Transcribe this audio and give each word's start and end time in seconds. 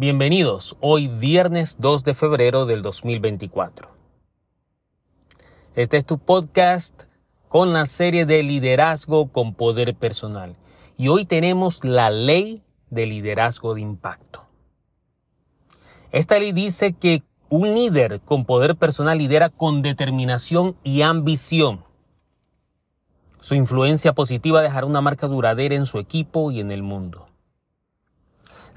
Bienvenidos 0.00 0.76
hoy 0.80 1.08
viernes 1.08 1.78
2 1.80 2.04
de 2.04 2.14
febrero 2.14 2.66
del 2.66 2.82
2024. 2.82 3.88
Este 5.74 5.96
es 5.96 6.04
tu 6.04 6.18
podcast 6.18 7.06
con 7.48 7.72
la 7.72 7.84
serie 7.84 8.24
de 8.24 8.44
liderazgo 8.44 9.32
con 9.32 9.54
poder 9.54 9.96
personal. 9.96 10.54
Y 10.96 11.08
hoy 11.08 11.24
tenemos 11.24 11.82
la 11.82 12.10
ley 12.10 12.62
de 12.90 13.06
liderazgo 13.06 13.74
de 13.74 13.80
impacto. 13.80 14.42
Esta 16.12 16.38
ley 16.38 16.52
dice 16.52 16.92
que 16.92 17.24
un 17.48 17.74
líder 17.74 18.20
con 18.20 18.44
poder 18.44 18.76
personal 18.76 19.18
lidera 19.18 19.50
con 19.50 19.82
determinación 19.82 20.76
y 20.84 21.02
ambición. 21.02 21.82
Su 23.40 23.56
influencia 23.56 24.12
positiva 24.12 24.62
dejará 24.62 24.86
una 24.86 25.00
marca 25.00 25.26
duradera 25.26 25.74
en 25.74 25.86
su 25.86 25.98
equipo 25.98 26.52
y 26.52 26.60
en 26.60 26.70
el 26.70 26.84
mundo 26.84 27.27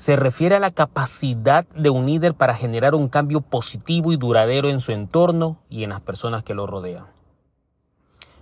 se 0.01 0.15
refiere 0.15 0.55
a 0.55 0.59
la 0.59 0.71
capacidad 0.71 1.67
de 1.75 1.91
un 1.91 2.07
líder 2.07 2.33
para 2.33 2.55
generar 2.55 2.95
un 2.95 3.07
cambio 3.07 3.41
positivo 3.41 4.11
y 4.11 4.17
duradero 4.17 4.67
en 4.67 4.79
su 4.79 4.93
entorno 4.93 5.59
y 5.69 5.83
en 5.83 5.91
las 5.91 6.01
personas 6.01 6.43
que 6.43 6.55
lo 6.55 6.65
rodean. 6.65 7.05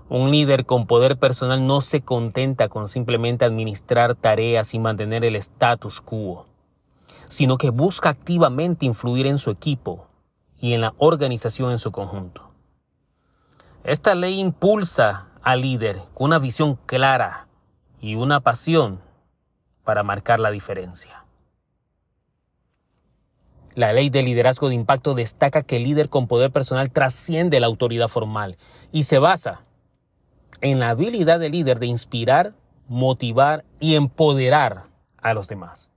Un 0.08 0.32
líder 0.32 0.66
con 0.66 0.88
poder 0.88 1.20
personal 1.20 1.68
no 1.68 1.82
se 1.82 2.00
contenta 2.00 2.70
con 2.70 2.88
simplemente 2.88 3.44
administrar 3.44 4.16
tareas 4.16 4.74
y 4.74 4.80
mantener 4.80 5.26
el 5.26 5.36
status 5.36 6.00
quo, 6.00 6.46
sino 7.28 7.58
que 7.58 7.72
busca 7.72 8.08
activamente 8.08 8.86
influir 8.86 9.28
en 9.28 9.38
su 9.38 9.52
equipo 9.52 10.08
y 10.62 10.72
en 10.76 10.80
la 10.80 10.94
organización 10.98 11.72
en 11.72 11.78
su 11.78 11.92
conjunto. 11.92 12.54
Esta 13.84 14.16
ley 14.16 14.40
impulsa 14.40 15.28
al 15.42 15.64
líder 15.64 15.98
con 16.14 16.28
una 16.28 16.40
visión 16.40 16.80
clara 16.86 17.50
y 18.00 18.16
una 18.16 18.40
pasión 18.40 19.02
para 19.84 20.04
marcar 20.04 20.40
la 20.40 20.52
diferencia. 20.52 21.26
La 23.76 23.94
ley 23.94 24.10
de 24.10 24.24
liderazgo 24.24 24.70
de 24.70 24.76
impacto 24.76 25.14
destaca 25.14 25.64
que 25.64 25.78
el 25.78 25.84
líder 25.84 26.10
con 26.10 26.28
poder 26.28 26.52
personal 26.52 26.92
trasciende 26.92 27.60
la 27.60 27.68
autoridad 27.68 28.08
formal 28.08 28.58
y 28.92 29.04
se 29.04 29.20
basa 29.20 29.62
en 30.62 30.80
la 30.80 30.90
habilidad 30.90 31.40
del 31.40 31.54
líder 31.54 31.80
de 31.80 31.86
inspirar, 31.86 32.54
motivar 32.88 33.64
y 33.80 33.96
empoderar 33.96 34.86
a 35.18 35.34
los 35.34 35.48
demás. 35.48 35.90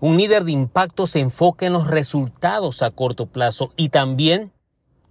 Un 0.00 0.16
líder 0.16 0.44
de 0.44 0.52
impacto 0.52 1.06
se 1.06 1.20
enfoca 1.20 1.66
en 1.66 1.74
los 1.74 1.86
resultados 1.86 2.82
a 2.82 2.90
corto 2.90 3.26
plazo 3.26 3.72
y 3.76 3.90
también 3.90 4.50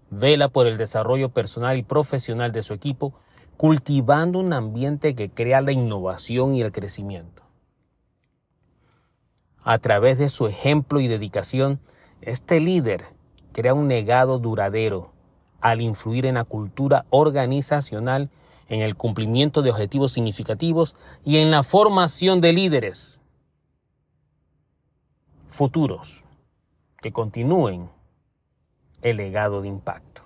vela 0.09 0.49
por 0.49 0.67
el 0.67 0.77
desarrollo 0.77 1.29
personal 1.29 1.77
y 1.77 1.83
profesional 1.83 2.51
de 2.51 2.61
su 2.61 2.73
equipo, 2.73 3.13
cultivando 3.55 4.39
un 4.39 4.51
ambiente 4.51 5.15
que 5.15 5.29
crea 5.29 5.61
la 5.61 5.71
innovación 5.71 6.55
y 6.55 6.61
el 6.61 6.73
crecimiento. 6.73 7.40
A 9.63 9.77
través 9.77 10.17
de 10.17 10.29
su 10.29 10.47
ejemplo 10.47 10.99
y 10.99 11.07
dedicación, 11.07 11.79
este 12.21 12.59
líder 12.59 13.05
crea 13.53 13.73
un 13.73 13.87
legado 13.89 14.39
duradero 14.39 15.11
al 15.59 15.81
influir 15.81 16.25
en 16.25 16.35
la 16.35 16.43
cultura 16.43 17.05
organizacional, 17.11 18.29
en 18.69 18.81
el 18.81 18.95
cumplimiento 18.95 19.61
de 19.61 19.69
objetivos 19.69 20.13
significativos 20.13 20.95
y 21.23 21.37
en 21.37 21.51
la 21.51 21.61
formación 21.61 22.41
de 22.41 22.53
líderes 22.53 23.21
futuros 25.47 26.23
que 26.99 27.11
continúen 27.11 27.89
el 29.01 29.17
legado 29.17 29.61
de 29.61 29.67
impacto. 29.67 30.23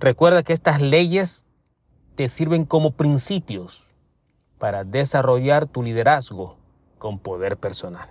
Recuerda 0.00 0.42
que 0.42 0.52
estas 0.52 0.80
leyes 0.80 1.46
te 2.16 2.28
sirven 2.28 2.64
como 2.64 2.92
principios 2.92 3.86
para 4.58 4.82
desarrollar 4.82 5.66
tu 5.66 5.82
liderazgo 5.82 6.56
con 7.04 7.18
poder 7.18 7.58
personal. 7.58 8.08